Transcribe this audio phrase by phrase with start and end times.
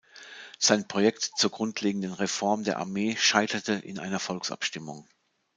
[0.57, 5.07] Sein Projekt zur grundlegenden Reform der Armee scheiterte in einer Volksabstimmung.